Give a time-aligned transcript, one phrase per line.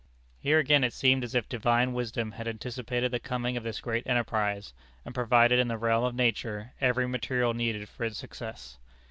[0.39, 4.07] Here again it seemed as if Divine wisdom had anticipated the coming of this great
[4.07, 4.73] enterprise,
[5.05, 8.79] and provided in the realm of nature every material needed for its success.